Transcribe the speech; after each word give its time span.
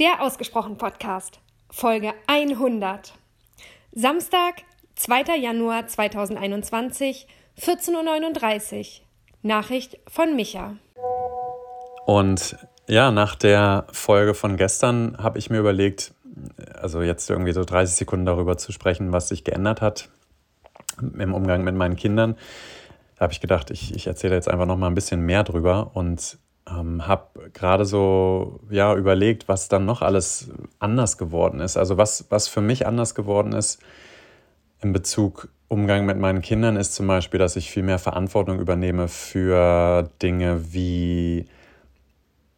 Der 0.00 0.22
Ausgesprochen 0.22 0.78
Podcast, 0.78 1.40
Folge 1.68 2.14
100. 2.26 3.12
Samstag, 3.92 4.62
2. 4.96 5.36
Januar 5.36 5.88
2021, 5.88 7.26
14.39 7.58 8.78
Uhr. 8.78 8.84
Nachricht 9.42 9.98
von 10.08 10.34
Micha. 10.34 10.76
Und 12.06 12.56
ja, 12.88 13.10
nach 13.10 13.34
der 13.34 13.88
Folge 13.92 14.32
von 14.32 14.56
gestern 14.56 15.18
habe 15.18 15.38
ich 15.38 15.50
mir 15.50 15.58
überlegt, 15.58 16.14
also 16.72 17.02
jetzt 17.02 17.28
irgendwie 17.28 17.52
so 17.52 17.62
30 17.62 17.94
Sekunden 17.94 18.24
darüber 18.24 18.56
zu 18.56 18.72
sprechen, 18.72 19.12
was 19.12 19.28
sich 19.28 19.44
geändert 19.44 19.82
hat 19.82 20.08
im 21.02 21.34
Umgang 21.34 21.62
mit 21.62 21.74
meinen 21.74 21.96
Kindern. 21.96 22.38
Da 23.16 23.24
habe 23.24 23.34
ich 23.34 23.42
gedacht, 23.42 23.70
ich, 23.70 23.94
ich 23.94 24.06
erzähle 24.06 24.34
jetzt 24.34 24.48
einfach 24.48 24.64
noch 24.64 24.78
mal 24.78 24.86
ein 24.86 24.94
bisschen 24.94 25.20
mehr 25.20 25.44
drüber 25.44 25.90
und 25.92 26.38
ähm, 26.70 27.06
habe 27.06 27.50
gerade 27.52 27.84
so 27.84 28.60
ja, 28.70 28.94
überlegt, 28.94 29.48
was 29.48 29.68
dann 29.68 29.84
noch 29.84 30.02
alles 30.02 30.50
anders 30.78 31.18
geworden 31.18 31.60
ist. 31.60 31.76
Also 31.76 31.96
was, 31.96 32.26
was 32.30 32.48
für 32.48 32.60
mich 32.60 32.86
anders 32.86 33.14
geworden 33.14 33.52
ist 33.52 33.80
in 34.80 34.92
Bezug 34.92 35.48
Umgang 35.68 36.04
mit 36.04 36.18
meinen 36.18 36.42
Kindern 36.42 36.74
ist 36.74 36.96
zum 36.96 37.06
Beispiel, 37.06 37.38
dass 37.38 37.54
ich 37.54 37.70
viel 37.70 37.84
mehr 37.84 38.00
Verantwortung 38.00 38.58
übernehme 38.58 39.06
für 39.06 40.10
Dinge 40.20 40.72
wie 40.72 41.46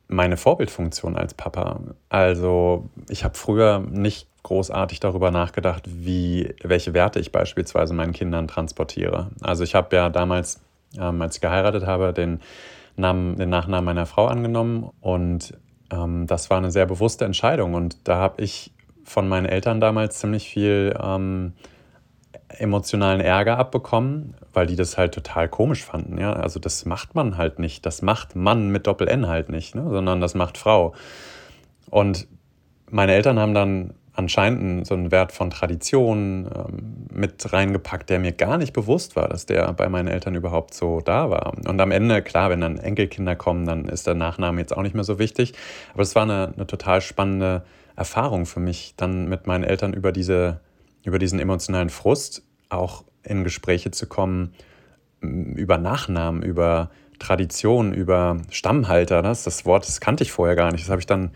meine 0.08 0.38
Vorbildfunktion 0.38 1.16
als 1.16 1.34
Papa. 1.34 1.80
Also 2.08 2.88
ich 3.10 3.24
habe 3.24 3.34
früher 3.34 3.80
nicht 3.80 4.28
großartig 4.44 4.98
darüber 5.00 5.30
nachgedacht, 5.30 5.82
wie, 5.86 6.54
welche 6.62 6.94
Werte 6.94 7.20
ich 7.20 7.32
beispielsweise 7.32 7.92
meinen 7.92 8.12
Kindern 8.12 8.48
transportiere. 8.48 9.30
Also 9.42 9.62
ich 9.62 9.74
habe 9.74 9.94
ja 9.94 10.08
damals, 10.08 10.60
ähm, 10.98 11.20
als 11.20 11.36
ich 11.36 11.42
geheiratet 11.42 11.86
habe, 11.86 12.14
den 12.14 12.40
Namen, 12.96 13.36
den 13.36 13.48
Nachnamen 13.48 13.84
meiner 13.84 14.06
Frau 14.06 14.26
angenommen 14.26 14.90
und 15.00 15.54
ähm, 15.90 16.26
das 16.26 16.50
war 16.50 16.58
eine 16.58 16.70
sehr 16.70 16.86
bewusste 16.86 17.24
Entscheidung 17.24 17.74
und 17.74 18.08
da 18.08 18.16
habe 18.16 18.42
ich 18.42 18.72
von 19.04 19.28
meinen 19.28 19.46
Eltern 19.46 19.80
damals 19.80 20.18
ziemlich 20.18 20.48
viel 20.48 20.96
ähm, 21.02 21.54
emotionalen 22.58 23.20
Ärger 23.20 23.58
abbekommen, 23.58 24.34
weil 24.52 24.66
die 24.66 24.76
das 24.76 24.98
halt 24.98 25.14
total 25.14 25.48
komisch 25.48 25.84
fanden. 25.84 26.18
Ja? 26.18 26.32
Also 26.34 26.60
das 26.60 26.84
macht 26.84 27.14
man 27.14 27.36
halt 27.36 27.58
nicht. 27.58 27.84
Das 27.86 28.02
macht 28.02 28.36
Mann 28.36 28.68
mit 28.68 28.86
Doppel-N 28.86 29.26
halt 29.26 29.48
nicht, 29.48 29.74
ne? 29.74 29.86
sondern 29.90 30.20
das 30.20 30.34
macht 30.34 30.58
Frau. 30.58 30.94
Und 31.90 32.26
meine 32.90 33.12
Eltern 33.12 33.38
haben 33.38 33.54
dann 33.54 33.94
anscheinend 34.14 34.86
so 34.86 34.94
einen 34.94 35.10
Wert 35.10 35.32
von 35.32 35.50
Tradition 35.50 36.48
ähm, 36.54 37.06
mit 37.12 37.52
reingepackt, 37.52 38.10
der 38.10 38.18
mir 38.18 38.32
gar 38.32 38.58
nicht 38.58 38.72
bewusst 38.72 39.16
war, 39.16 39.28
dass 39.28 39.46
der 39.46 39.72
bei 39.72 39.88
meinen 39.88 40.08
Eltern 40.08 40.34
überhaupt 40.34 40.74
so 40.74 41.00
da 41.00 41.30
war. 41.30 41.54
Und 41.66 41.80
am 41.80 41.90
Ende, 41.90 42.22
klar, 42.22 42.50
wenn 42.50 42.60
dann 42.60 42.78
Enkelkinder 42.78 43.36
kommen, 43.36 43.64
dann 43.64 43.86
ist 43.86 44.06
der 44.06 44.14
Nachname 44.14 44.60
jetzt 44.60 44.76
auch 44.76 44.82
nicht 44.82 44.94
mehr 44.94 45.04
so 45.04 45.18
wichtig. 45.18 45.54
Aber 45.94 46.02
es 46.02 46.14
war 46.14 46.24
eine, 46.24 46.52
eine 46.54 46.66
total 46.66 47.00
spannende 47.00 47.64
Erfahrung 47.96 48.46
für 48.46 48.60
mich, 48.60 48.94
dann 48.96 49.28
mit 49.28 49.46
meinen 49.46 49.64
Eltern 49.64 49.92
über, 49.94 50.12
diese, 50.12 50.60
über 51.04 51.18
diesen 51.18 51.38
emotionalen 51.38 51.90
Frust 51.90 52.42
auch 52.68 53.04
in 53.22 53.44
Gespräche 53.44 53.90
zu 53.90 54.06
kommen, 54.06 54.54
über 55.20 55.78
Nachnamen, 55.78 56.42
über 56.42 56.90
Tradition, 57.18 57.92
über 57.92 58.38
Stammhalter. 58.50 59.22
Das, 59.22 59.44
das 59.44 59.64
Wort, 59.64 59.86
das 59.86 60.00
kannte 60.00 60.24
ich 60.24 60.32
vorher 60.32 60.56
gar 60.56 60.72
nicht. 60.72 60.84
Das 60.84 60.90
habe 60.90 61.00
ich 61.00 61.06
dann 61.06 61.30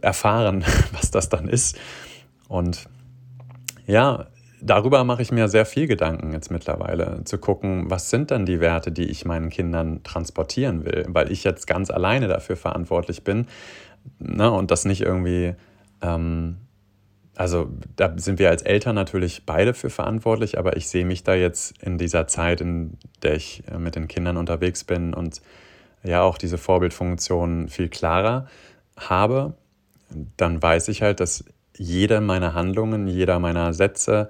erfahren, 0.00 0.64
was 0.92 1.10
das 1.10 1.28
dann 1.28 1.48
ist. 1.48 1.78
Und 2.48 2.88
ja, 3.86 4.26
darüber 4.64 5.04
mache 5.04 5.22
ich 5.22 5.30
mir 5.30 5.48
sehr 5.48 5.66
viel 5.66 5.86
Gedanken 5.86 6.32
jetzt 6.32 6.50
mittlerweile, 6.50 7.22
zu 7.24 7.38
gucken, 7.38 7.90
was 7.90 8.10
sind 8.10 8.30
denn 8.30 8.46
die 8.46 8.60
Werte, 8.60 8.90
die 8.90 9.04
ich 9.04 9.24
meinen 9.24 9.50
Kindern 9.50 10.02
transportieren 10.02 10.84
will, 10.84 11.04
weil 11.08 11.30
ich 11.30 11.44
jetzt 11.44 11.66
ganz 11.66 11.90
alleine 11.90 12.28
dafür 12.28 12.56
verantwortlich 12.56 13.24
bin 13.24 13.46
ne, 14.18 14.50
und 14.50 14.70
das 14.70 14.84
nicht 14.84 15.02
irgendwie, 15.02 15.54
ähm, 16.00 16.56
also 17.36 17.68
da 17.96 18.14
sind 18.16 18.38
wir 18.38 18.48
als 18.48 18.62
Eltern 18.62 18.94
natürlich 18.94 19.44
beide 19.44 19.74
für 19.74 19.90
verantwortlich, 19.90 20.58
aber 20.58 20.76
ich 20.76 20.88
sehe 20.88 21.04
mich 21.04 21.24
da 21.24 21.34
jetzt 21.34 21.82
in 21.82 21.98
dieser 21.98 22.26
Zeit, 22.26 22.60
in 22.60 22.96
der 23.22 23.34
ich 23.34 23.64
äh, 23.70 23.78
mit 23.78 23.96
den 23.96 24.08
Kindern 24.08 24.36
unterwegs 24.36 24.84
bin 24.84 25.12
und 25.12 25.42
ja 26.02 26.22
auch 26.22 26.38
diese 26.38 26.58
Vorbildfunktion 26.58 27.68
viel 27.68 27.88
klarer 27.88 28.46
habe, 28.96 29.54
dann 30.36 30.62
weiß 30.62 30.88
ich 30.88 31.02
halt, 31.02 31.20
dass 31.20 31.44
jede 31.76 32.20
meiner 32.20 32.54
Handlungen, 32.54 33.08
jeder 33.08 33.38
meiner 33.38 33.72
Sätze, 33.72 34.28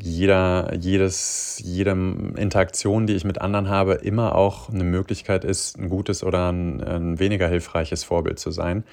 jeder, 0.00 0.72
jedes, 0.74 1.60
jede 1.62 1.90
Interaktion, 2.36 3.06
die 3.06 3.14
ich 3.14 3.24
mit 3.24 3.40
anderen 3.40 3.68
habe, 3.68 3.94
immer 3.94 4.34
auch 4.34 4.70
eine 4.70 4.84
Möglichkeit 4.84 5.44
ist, 5.44 5.78
ein 5.78 5.88
gutes 5.88 6.24
oder 6.24 6.50
ein, 6.50 6.80
ein 6.82 7.18
weniger 7.18 7.48
hilfreiches 7.48 8.04
Vorbild 8.04 8.38
zu 8.38 8.50
sein. 8.50 8.84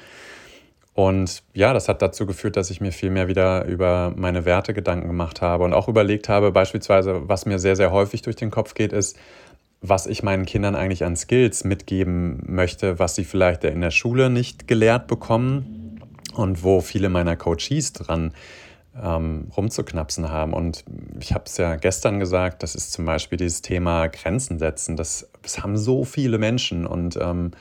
Und 0.93 1.43
ja, 1.53 1.73
das 1.73 1.89
hat 1.89 2.01
dazu 2.01 2.25
geführt, 2.25 2.57
dass 2.57 2.71
ich 2.71 2.81
mir 2.81 2.91
viel 2.91 3.11
mehr 3.11 3.27
wieder 3.27 3.65
über 3.65 4.11
meine 4.15 4.45
Werte 4.45 4.73
Gedanken 4.73 5.07
gemacht 5.07 5.41
habe 5.41 5.63
und 5.63 5.73
auch 5.73 5.87
überlegt 5.87 6.27
habe, 6.27 6.51
beispielsweise, 6.51 7.29
was 7.29 7.45
mir 7.45 7.59
sehr, 7.59 7.75
sehr 7.75 7.91
häufig 7.91 8.23
durch 8.23 8.35
den 8.35 8.49
Kopf 8.49 8.73
geht, 8.73 8.93
ist, 8.93 9.15
was 9.81 10.07
ich 10.07 10.23
meinen 10.23 10.45
Kindern 10.45 10.75
eigentlich 10.75 11.03
an 11.03 11.15
Skills 11.15 11.63
mitgeben 11.63 12.41
möchte, 12.45 12.99
was 12.99 13.15
sie 13.15 13.23
vielleicht 13.23 13.63
in 13.63 13.81
der 13.81 13.91
Schule 13.91 14.29
nicht 14.29 14.67
gelehrt 14.67 15.07
bekommen 15.07 16.01
und 16.33 16.63
wo 16.63 16.81
viele 16.81 17.09
meiner 17.09 17.35
Coaches 17.35 17.93
dran 17.93 18.33
ähm, 19.01 19.49
rumzuknapsen 19.55 20.29
haben. 20.29 20.53
Und 20.53 20.83
ich 21.19 21.33
habe 21.33 21.45
es 21.45 21.57
ja 21.57 21.75
gestern 21.75 22.19
gesagt, 22.19 22.63
das 22.63 22.75
ist 22.75 22.91
zum 22.91 23.05
Beispiel 23.05 23.37
dieses 23.37 23.61
Thema 23.61 24.07
Grenzen 24.07 24.59
setzen. 24.59 24.95
Das, 24.95 25.29
das 25.41 25.61
haben 25.61 25.77
so 25.77 26.03
viele 26.03 26.37
Menschen 26.37 26.87
und 26.87 27.17
ähm, 27.21 27.51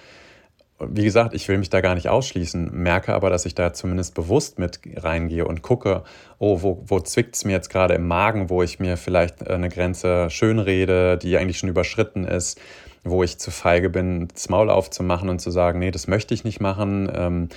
wie 0.79 1.05
gesagt, 1.05 1.35
ich 1.35 1.49
will 1.49 1.57
mich 1.57 1.71
da 1.71 1.81
gar 1.81 1.95
nicht 1.95 2.09
ausschließen, 2.09 2.71
merke 2.73 3.15
aber, 3.15 3.31
dass 3.31 3.47
ich 3.47 3.55
da 3.55 3.73
zumindest 3.73 4.15
bewusst 4.15 4.59
mit 4.59 4.81
reingehe 4.97 5.47
und 5.47 5.63
gucke, 5.63 6.05
oh, 6.39 6.61
wo, 6.63 6.83
wo 6.87 7.01
zwickt 7.01 7.35
es 7.35 7.45
mir 7.45 7.53
jetzt 7.53 7.71
gerade 7.71 7.95
im 7.95 8.07
Magen, 8.07 8.51
wo 8.51 8.63
ich 8.63 8.79
mir 8.79 8.97
vielleicht 8.97 9.49
eine 9.49 9.71
Grenze 9.71 10.29
schönrede, 10.29 11.17
die 11.17 11.39
eigentlich 11.39 11.59
schon 11.59 11.71
überschritten 11.71 12.25
ist, 12.25 12.61
wo 13.05 13.23
ich 13.23 13.39
zu 13.39 13.51
feige 13.51 13.89
bin, 13.89 14.29
das 14.29 14.49
Maul 14.51 14.69
aufzumachen 14.69 15.31
und 15.31 15.39
zu 15.39 15.51
sagen, 15.51 15.79
nee, 15.79 15.91
das 15.91 16.09
möchte 16.09 16.35
ich 16.35 16.45
nicht 16.45 16.61
machen. 16.61 17.11
Ähm, 17.15 17.49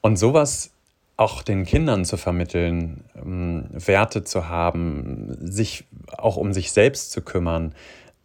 und 0.00 0.16
sowas 0.16 0.70
auch 1.16 1.42
den 1.42 1.64
Kindern 1.64 2.04
zu 2.04 2.16
vermitteln, 2.16 3.04
ähm, 3.16 3.66
Werte 3.72 4.22
zu 4.22 4.48
haben, 4.48 5.36
sich 5.40 5.84
auch 6.16 6.36
um 6.36 6.52
sich 6.52 6.70
selbst 6.72 7.10
zu 7.10 7.22
kümmern, 7.22 7.74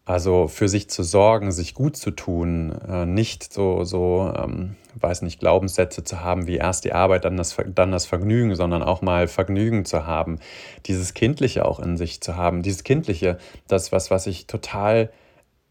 also 0.06 0.48
für 0.48 0.68
sich 0.68 0.90
zu 0.90 1.04
sorgen, 1.04 1.52
sich 1.52 1.74
gut 1.74 1.96
zu 1.96 2.12
tun, 2.12 2.74
äh, 2.88 3.06
nicht 3.06 3.54
so, 3.54 3.84
so 3.84 4.34
ähm, 4.36 4.76
weiß 5.00 5.22
nicht, 5.22 5.40
Glaubenssätze 5.40 6.04
zu 6.04 6.22
haben 6.22 6.48
wie 6.48 6.58
erst 6.58 6.86
die 6.86 6.94
Arbeit, 6.94 7.26
dann 7.26 7.38
das, 7.38 7.56
dann 7.74 7.92
das 7.92 8.06
Vergnügen, 8.06 8.56
sondern 8.56 8.84
auch 8.84 9.02
mal 9.02 9.28
Vergnügen 9.28 9.86
zu 9.86 10.06
haben, 10.06 10.40
dieses 10.86 11.14
Kindliche 11.14 11.66
auch 11.66 11.80
in 11.80 11.98
sich 11.98 12.22
zu 12.22 12.36
haben. 12.36 12.62
Dieses 12.62 12.84
Kindliche, 12.84 13.38
das 13.68 13.92
was, 13.92 14.12
was 14.12 14.28
ich 14.28 14.48
total 14.48 15.12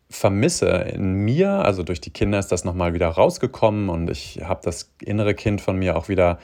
vermisse 0.08 0.68
in 0.68 1.12
mir, 1.12 1.50
also 1.50 1.82
durch 1.82 2.00
die 2.00 2.10
Kinder 2.10 2.38
ist 2.38 2.50
das 2.50 2.64
nochmal 2.64 2.94
wieder 2.94 3.08
rausgekommen 3.08 3.88
und 3.88 4.10
ich 4.10 4.40
habe 4.42 4.60
das 4.64 4.92
innere 5.00 5.34
Kind 5.34 5.60
von 5.60 5.76
mir 5.76 5.96
auch 5.96 6.08
wieder 6.08 6.38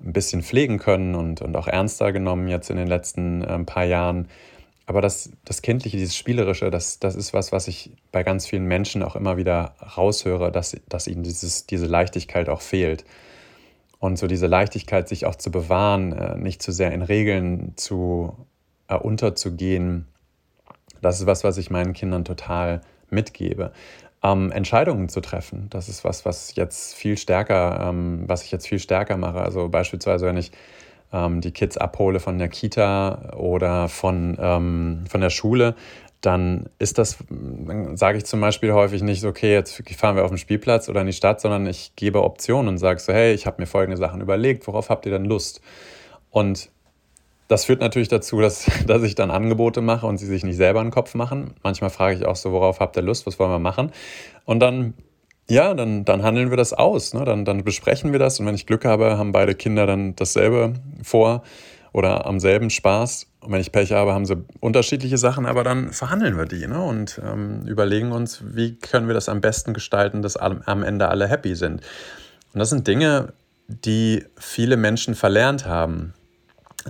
ein 0.00 0.12
bisschen 0.12 0.42
pflegen 0.42 0.78
können 0.78 1.16
und, 1.16 1.42
und 1.42 1.56
auch 1.56 1.66
ernster 1.66 2.12
genommen 2.12 2.46
jetzt 2.46 2.70
in 2.70 2.76
den 2.76 2.86
letzten 2.86 3.42
äh, 3.42 3.58
paar 3.64 3.84
Jahren 3.84 4.28
aber 4.88 5.02
das, 5.02 5.30
das 5.44 5.60
Kindliche, 5.60 5.98
dieses 5.98 6.16
Spielerische, 6.16 6.70
das, 6.70 6.98
das 6.98 7.14
ist 7.14 7.34
was, 7.34 7.52
was 7.52 7.68
ich 7.68 7.90
bei 8.10 8.22
ganz 8.22 8.46
vielen 8.46 8.64
Menschen 8.64 9.02
auch 9.02 9.16
immer 9.16 9.36
wieder 9.36 9.74
raushöre, 9.98 10.50
dass, 10.50 10.74
dass 10.88 11.06
ihnen 11.06 11.22
dieses, 11.22 11.66
diese 11.66 11.84
Leichtigkeit 11.84 12.48
auch 12.48 12.62
fehlt. 12.62 13.04
Und 13.98 14.18
so 14.18 14.26
diese 14.26 14.46
Leichtigkeit, 14.46 15.06
sich 15.06 15.26
auch 15.26 15.36
zu 15.36 15.50
bewahren, 15.50 16.12
äh, 16.12 16.38
nicht 16.38 16.62
zu 16.62 16.72
sehr 16.72 16.92
in 16.92 17.02
Regeln 17.02 17.74
zu 17.76 18.34
äh, 18.88 18.94
unterzugehen, 18.94 20.06
das 21.02 21.20
ist 21.20 21.26
was, 21.26 21.44
was 21.44 21.58
ich 21.58 21.68
meinen 21.68 21.92
Kindern 21.92 22.24
total 22.24 22.80
mitgebe. 23.10 23.72
Ähm, 24.22 24.50
Entscheidungen 24.52 25.10
zu 25.10 25.20
treffen, 25.20 25.66
das 25.68 25.90
ist 25.90 26.02
was, 26.02 26.24
was 26.24 26.54
jetzt 26.54 26.94
viel 26.94 27.18
stärker, 27.18 27.90
ähm, 27.90 28.24
was 28.26 28.42
ich 28.42 28.50
jetzt 28.50 28.66
viel 28.66 28.78
stärker 28.78 29.18
mache. 29.18 29.42
Also 29.42 29.68
beispielsweise, 29.68 30.24
wenn 30.24 30.38
ich 30.38 30.50
ähm, 31.12 31.40
die 31.40 31.52
Kids 31.52 31.76
abhole 31.76 32.20
von 32.20 32.38
der 32.38 32.48
Kita 32.48 33.32
oder 33.36 33.88
von, 33.88 34.36
ähm, 34.40 35.04
von 35.08 35.20
der 35.20 35.30
Schule, 35.30 35.74
dann 36.20 36.68
ist 36.78 36.98
das, 36.98 37.18
sage 37.94 38.18
ich 38.18 38.26
zum 38.26 38.40
Beispiel 38.40 38.72
häufig 38.72 39.02
nicht, 39.02 39.24
okay, 39.24 39.52
jetzt 39.52 39.82
fahren 39.96 40.16
wir 40.16 40.24
auf 40.24 40.30
den 40.30 40.38
Spielplatz 40.38 40.88
oder 40.88 41.00
in 41.00 41.06
die 41.06 41.12
Stadt, 41.12 41.40
sondern 41.40 41.66
ich 41.66 41.92
gebe 41.94 42.24
Optionen 42.24 42.68
und 42.68 42.78
sage 42.78 42.98
so, 42.98 43.12
hey, 43.12 43.32
ich 43.32 43.46
habe 43.46 43.62
mir 43.62 43.66
folgende 43.66 43.96
Sachen 43.96 44.20
überlegt, 44.20 44.66
worauf 44.66 44.90
habt 44.90 45.06
ihr 45.06 45.12
denn 45.12 45.24
Lust? 45.24 45.60
Und 46.30 46.70
das 47.46 47.64
führt 47.64 47.80
natürlich 47.80 48.08
dazu, 48.08 48.40
dass, 48.40 48.66
dass 48.86 49.02
ich 49.04 49.14
dann 49.14 49.30
Angebote 49.30 49.80
mache 49.80 50.06
und 50.06 50.18
sie 50.18 50.26
sich 50.26 50.44
nicht 50.44 50.56
selber 50.56 50.80
einen 50.80 50.90
Kopf 50.90 51.14
machen. 51.14 51.54
Manchmal 51.62 51.90
frage 51.90 52.16
ich 52.16 52.26
auch 52.26 52.36
so, 52.36 52.52
worauf 52.52 52.80
habt 52.80 52.96
ihr 52.96 53.02
Lust, 53.02 53.26
was 53.26 53.38
wollen 53.38 53.50
wir 53.50 53.58
machen? 53.60 53.92
Und 54.44 54.60
dann 54.60 54.94
ja, 55.50 55.74
dann, 55.74 56.04
dann 56.04 56.22
handeln 56.22 56.50
wir 56.50 56.56
das 56.56 56.72
aus. 56.72 57.14
Ne? 57.14 57.24
Dann, 57.24 57.44
dann 57.44 57.64
besprechen 57.64 58.12
wir 58.12 58.18
das 58.18 58.38
und 58.38 58.46
wenn 58.46 58.54
ich 58.54 58.66
Glück 58.66 58.84
habe, 58.84 59.16
haben 59.18 59.32
beide 59.32 59.54
Kinder 59.54 59.86
dann 59.86 60.14
dasselbe 60.16 60.74
vor 61.02 61.42
oder 61.92 62.26
am 62.26 62.38
selben 62.38 62.70
Spaß. 62.70 63.26
Und 63.40 63.52
wenn 63.52 63.60
ich 63.60 63.72
Pech 63.72 63.92
habe, 63.92 64.12
haben 64.12 64.26
sie 64.26 64.36
unterschiedliche 64.60 65.16
Sachen, 65.16 65.46
aber 65.46 65.64
dann 65.64 65.92
verhandeln 65.92 66.36
wir 66.36 66.44
die 66.44 66.66
ne? 66.66 66.82
und 66.82 67.20
ähm, 67.24 67.62
überlegen 67.66 68.12
uns, 68.12 68.42
wie 68.44 68.74
können 68.76 69.06
wir 69.06 69.14
das 69.14 69.28
am 69.28 69.40
besten 69.40 69.72
gestalten, 69.74 70.22
dass 70.22 70.36
am 70.36 70.82
Ende 70.82 71.08
alle 71.08 71.28
happy 71.28 71.54
sind. 71.54 71.82
Und 72.52 72.60
das 72.60 72.70
sind 72.70 72.86
Dinge, 72.86 73.32
die 73.68 74.24
viele 74.36 74.76
Menschen 74.76 75.14
verlernt 75.14 75.66
haben, 75.66 76.14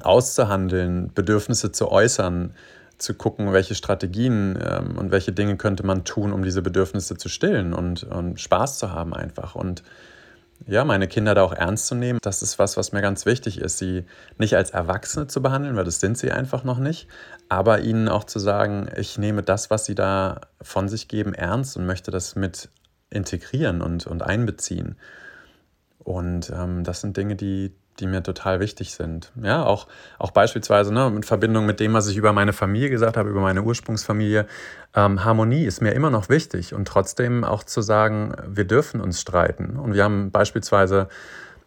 auszuhandeln, 0.02 1.12
Bedürfnisse 1.14 1.72
zu 1.72 1.90
äußern, 1.90 2.54
zu 2.98 3.14
gucken, 3.14 3.52
welche 3.52 3.74
Strategien 3.74 4.58
ähm, 4.62 4.98
und 4.98 5.10
welche 5.10 5.32
Dinge 5.32 5.56
könnte 5.56 5.86
man 5.86 6.04
tun, 6.04 6.32
um 6.32 6.42
diese 6.42 6.62
Bedürfnisse 6.62 7.16
zu 7.16 7.28
stillen 7.28 7.72
und, 7.72 8.04
und 8.04 8.40
Spaß 8.40 8.78
zu 8.78 8.92
haben 8.92 9.14
einfach. 9.14 9.54
Und 9.54 9.82
ja, 10.66 10.84
meine 10.84 11.06
Kinder 11.06 11.34
da 11.34 11.42
auch 11.42 11.52
ernst 11.52 11.86
zu 11.86 11.94
nehmen, 11.94 12.18
das 12.22 12.42
ist 12.42 12.58
was, 12.58 12.76
was 12.76 12.92
mir 12.92 13.00
ganz 13.00 13.26
wichtig 13.26 13.60
ist, 13.60 13.78
sie 13.78 14.04
nicht 14.38 14.56
als 14.56 14.70
Erwachsene 14.70 15.28
zu 15.28 15.40
behandeln, 15.40 15.76
weil 15.76 15.84
das 15.84 16.00
sind 16.00 16.18
sie 16.18 16.32
einfach 16.32 16.64
noch 16.64 16.78
nicht, 16.78 17.08
aber 17.48 17.80
ihnen 17.80 18.08
auch 18.08 18.24
zu 18.24 18.38
sagen, 18.38 18.88
ich 18.96 19.18
nehme 19.18 19.42
das, 19.42 19.70
was 19.70 19.84
sie 19.84 19.94
da 19.94 20.40
von 20.60 20.88
sich 20.88 21.06
geben, 21.06 21.32
ernst 21.34 21.76
und 21.76 21.86
möchte 21.86 22.10
das 22.10 22.34
mit 22.34 22.68
integrieren 23.10 23.80
und, 23.80 24.06
und 24.06 24.22
einbeziehen. 24.22 24.96
Und 25.98 26.50
ähm, 26.50 26.84
das 26.84 27.00
sind 27.00 27.16
Dinge, 27.16 27.36
die, 27.36 27.72
die 28.00 28.06
mir 28.06 28.22
total 28.22 28.60
wichtig 28.60 28.94
sind. 28.94 29.32
Ja, 29.42 29.64
auch, 29.64 29.86
auch 30.18 30.30
beispielsweise 30.30 30.92
ne, 30.92 31.06
in 31.08 31.22
Verbindung 31.22 31.66
mit 31.66 31.80
dem, 31.80 31.92
was 31.94 32.06
ich 32.08 32.16
über 32.16 32.32
meine 32.32 32.52
Familie 32.52 32.90
gesagt 32.90 33.16
habe, 33.16 33.28
über 33.28 33.40
meine 33.40 33.62
Ursprungsfamilie. 33.62 34.46
Ähm, 34.94 35.24
Harmonie 35.24 35.64
ist 35.64 35.80
mir 35.80 35.92
immer 35.92 36.10
noch 36.10 36.28
wichtig 36.28 36.74
und 36.74 36.86
trotzdem 36.86 37.44
auch 37.44 37.64
zu 37.64 37.80
sagen, 37.82 38.34
wir 38.46 38.64
dürfen 38.64 39.00
uns 39.00 39.20
streiten. 39.20 39.76
Und 39.76 39.94
wir 39.94 40.04
haben 40.04 40.30
beispielsweise 40.30 41.08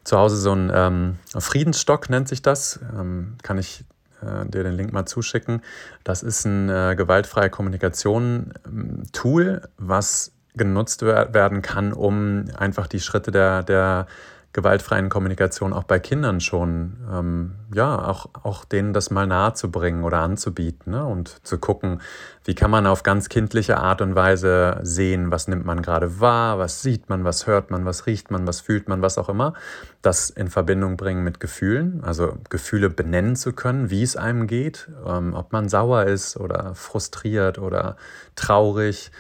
zu 0.04 0.18
Hause 0.18 0.38
so 0.38 0.52
einen 0.52 0.72
ähm, 0.74 1.18
Friedensstock, 1.38 2.10
nennt 2.10 2.28
sich 2.28 2.42
das. 2.42 2.80
Ähm, 2.98 3.36
kann 3.44 3.58
ich 3.58 3.86
äh, 4.22 4.46
dir 4.46 4.64
den 4.64 4.74
Link 4.74 4.94
mal 4.94 5.06
zuschicken. 5.06 5.62
Das 6.04 6.24
ist 6.24 6.46
ein 6.46 6.70
äh, 6.70 6.96
gewaltfreie 6.96 7.50
Kommunikation-Tool, 7.50 9.48
ähm, 9.48 9.62
was 9.78 10.32
genutzt 10.54 11.02
werden 11.04 11.62
kann, 11.62 11.94
um 11.94 12.46
einfach 12.58 12.88
die 12.88 13.00
Schritte 13.00 13.32
der, 13.32 13.64
der 13.64 14.08
gewaltfreien 14.54 15.10
Kommunikation 15.10 15.72
auch 15.72 15.84
bei 15.84 16.00
Kindern 16.00 16.42
schon, 16.42 16.98
ähm, 17.12 17.56
ja, 17.74 18.06
auch, 18.06 18.30
auch 18.44 18.66
denen 18.66 18.92
das 18.92 19.10
mal 19.10 19.26
nahe 19.26 19.54
zu 19.54 19.72
bringen 19.72 20.04
oder 20.04 20.20
anzubieten 20.20 20.92
ne? 20.92 21.06
und 21.06 21.46
zu 21.46 21.58
gucken, 21.58 22.02
wie 22.44 22.54
kann 22.54 22.70
man 22.70 22.86
auf 22.86 23.04
ganz 23.04 23.30
kindliche 23.30 23.78
Art 23.78 24.02
und 24.02 24.16
Weise 24.16 24.80
sehen, 24.84 25.32
was 25.32 25.48
nimmt 25.48 25.66
man 25.66 25.82
gerade 25.82 26.20
wahr, 26.20 26.60
was 26.60 26.82
sieht 26.82 27.10
man, 27.10 27.24
was 27.24 27.48
hört 27.48 27.72
man, 27.72 27.86
was 27.86 28.08
riecht 28.08 28.30
man, 28.30 28.46
was 28.46 28.60
fühlt 28.60 28.90
man, 28.90 29.02
was 29.02 29.18
auch 29.18 29.30
immer. 29.30 29.54
Das 30.02 30.30
in 30.30 30.50
Verbindung 30.50 30.98
bringen 30.98 31.24
mit 31.24 31.40
Gefühlen, 31.40 32.04
also 32.04 32.38
Gefühle 32.50 32.90
benennen 32.90 33.38
zu 33.38 33.54
können, 33.54 33.90
wie 33.90 34.04
es 34.04 34.18
einem 34.18 34.48
geht, 34.48 34.90
ähm, 35.06 35.34
ob 35.34 35.54
man 35.54 35.70
sauer 35.70 36.06
ist 36.06 36.36
oder 36.36 36.76
frustriert 36.76 37.58
oder 37.58 37.96
traurig 38.36 39.12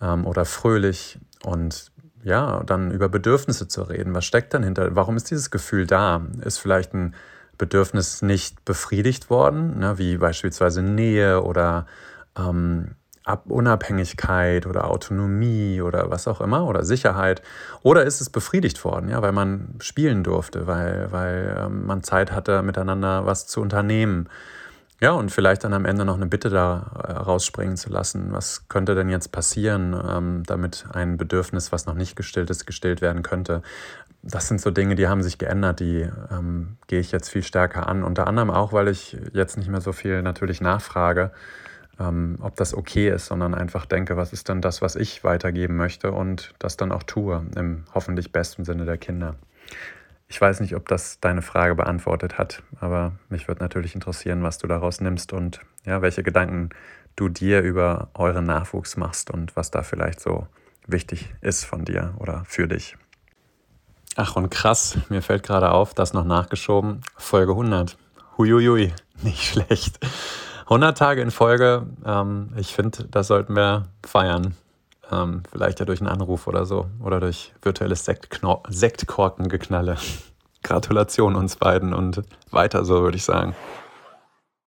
ähm, 0.00 0.26
oder 0.26 0.44
fröhlich 0.44 1.18
und 1.44 1.90
ja, 2.26 2.60
dann 2.66 2.90
über 2.90 3.08
Bedürfnisse 3.08 3.68
zu 3.68 3.82
reden. 3.82 4.12
Was 4.12 4.24
steckt 4.24 4.52
dann 4.52 4.64
hinter? 4.64 4.96
Warum 4.96 5.16
ist 5.16 5.30
dieses 5.30 5.52
Gefühl 5.52 5.86
da? 5.86 6.22
Ist 6.44 6.58
vielleicht 6.58 6.92
ein 6.92 7.14
Bedürfnis 7.56 8.20
nicht 8.20 8.64
befriedigt 8.64 9.30
worden, 9.30 9.78
ne, 9.78 9.96
wie 9.98 10.16
beispielsweise 10.16 10.82
Nähe 10.82 11.40
oder 11.44 11.86
ähm, 12.36 12.96
Unabhängigkeit 13.44 14.66
oder 14.66 14.90
Autonomie 14.90 15.80
oder 15.80 16.10
was 16.10 16.26
auch 16.26 16.40
immer 16.40 16.66
oder 16.66 16.84
Sicherheit? 16.84 17.42
Oder 17.84 18.02
ist 18.02 18.20
es 18.20 18.28
befriedigt 18.28 18.84
worden, 18.84 19.08
ja, 19.08 19.22
weil 19.22 19.32
man 19.32 19.76
spielen 19.78 20.24
durfte, 20.24 20.66
weil, 20.66 21.12
weil 21.12 21.56
ähm, 21.64 21.86
man 21.86 22.02
Zeit 22.02 22.32
hatte, 22.32 22.62
miteinander 22.62 23.24
was 23.24 23.46
zu 23.46 23.60
unternehmen? 23.60 24.28
Ja, 24.98 25.12
und 25.12 25.30
vielleicht 25.30 25.62
dann 25.64 25.74
am 25.74 25.84
Ende 25.84 26.06
noch 26.06 26.16
eine 26.16 26.26
Bitte 26.26 26.48
da 26.48 26.90
äh, 27.06 27.12
rausspringen 27.12 27.76
zu 27.76 27.90
lassen. 27.90 28.32
Was 28.32 28.66
könnte 28.68 28.94
denn 28.94 29.10
jetzt 29.10 29.30
passieren, 29.30 29.94
ähm, 30.08 30.42
damit 30.46 30.86
ein 30.90 31.18
Bedürfnis, 31.18 31.70
was 31.70 31.84
noch 31.84 31.94
nicht 31.94 32.16
gestillt 32.16 32.48
ist, 32.48 32.66
gestillt 32.66 33.02
werden 33.02 33.22
könnte? 33.22 33.60
Das 34.22 34.48
sind 34.48 34.58
so 34.58 34.70
Dinge, 34.70 34.94
die 34.94 35.06
haben 35.06 35.22
sich 35.22 35.36
geändert, 35.36 35.80
die 35.80 36.08
ähm, 36.30 36.78
gehe 36.86 37.00
ich 37.00 37.12
jetzt 37.12 37.28
viel 37.28 37.42
stärker 37.42 37.88
an. 37.88 38.04
Unter 38.04 38.26
anderem 38.26 38.50
auch, 38.50 38.72
weil 38.72 38.88
ich 38.88 39.18
jetzt 39.34 39.58
nicht 39.58 39.68
mehr 39.68 39.82
so 39.82 39.92
viel 39.92 40.22
natürlich 40.22 40.62
nachfrage, 40.62 41.30
ähm, 42.00 42.38
ob 42.40 42.56
das 42.56 42.72
okay 42.72 43.10
ist, 43.10 43.26
sondern 43.26 43.54
einfach 43.54 43.84
denke, 43.84 44.16
was 44.16 44.32
ist 44.32 44.48
denn 44.48 44.62
das, 44.62 44.80
was 44.80 44.96
ich 44.96 45.22
weitergeben 45.24 45.76
möchte 45.76 46.10
und 46.10 46.54
das 46.58 46.78
dann 46.78 46.90
auch 46.90 47.02
tue, 47.02 47.44
im 47.54 47.84
hoffentlich 47.94 48.32
besten 48.32 48.64
Sinne 48.64 48.86
der 48.86 48.96
Kinder. 48.96 49.34
Ich 50.28 50.40
weiß 50.40 50.60
nicht, 50.60 50.74
ob 50.74 50.88
das 50.88 51.20
deine 51.20 51.42
Frage 51.42 51.74
beantwortet 51.74 52.36
hat, 52.36 52.62
aber 52.80 53.12
mich 53.28 53.46
würde 53.46 53.62
natürlich 53.62 53.94
interessieren, 53.94 54.42
was 54.42 54.58
du 54.58 54.66
daraus 54.66 55.00
nimmst 55.00 55.32
und 55.32 55.60
ja, 55.84 56.02
welche 56.02 56.22
Gedanken 56.24 56.70
du 57.14 57.28
dir 57.28 57.62
über 57.62 58.08
euren 58.14 58.44
Nachwuchs 58.44 58.96
machst 58.96 59.30
und 59.30 59.54
was 59.56 59.70
da 59.70 59.82
vielleicht 59.82 60.20
so 60.20 60.46
wichtig 60.86 61.32
ist 61.40 61.64
von 61.64 61.84
dir 61.84 62.14
oder 62.18 62.44
für 62.46 62.66
dich. 62.66 62.96
Ach 64.16 64.34
und 64.34 64.50
krass, 64.50 64.98
mir 65.08 65.22
fällt 65.22 65.42
gerade 65.42 65.70
auf, 65.70 65.94
das 65.94 66.12
noch 66.12 66.24
nachgeschoben, 66.24 67.02
Folge 67.16 67.52
100. 67.52 67.96
Huiuiui, 68.38 68.92
nicht 69.22 69.44
schlecht. 69.44 69.98
100 70.64 70.98
Tage 70.98 71.22
in 71.22 71.30
Folge, 71.30 71.86
ähm, 72.04 72.52
ich 72.56 72.74
finde, 72.74 73.04
das 73.10 73.28
sollten 73.28 73.54
wir 73.54 73.84
feiern. 74.04 74.56
Ähm, 75.10 75.42
vielleicht 75.50 75.80
ja 75.80 75.86
durch 75.86 76.00
einen 76.00 76.08
Anruf 76.08 76.46
oder 76.46 76.66
so 76.66 76.86
oder 77.02 77.20
durch 77.20 77.52
virtuelles 77.62 78.04
Sektkorkengeknalle. 78.04 79.96
Gratulation 80.62 81.36
uns 81.36 81.56
beiden 81.56 81.94
und 81.94 82.22
weiter 82.50 82.84
so, 82.84 83.02
würde 83.02 83.16
ich 83.16 83.24
sagen. 83.24 83.54